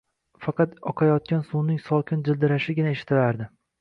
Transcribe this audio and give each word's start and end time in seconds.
Faqat 0.45 0.71
oqayotgan 0.91 1.45
suvning 1.49 1.79
sokin 1.89 2.25
jildirashigina 2.31 2.95
eshitilardi 2.97 3.49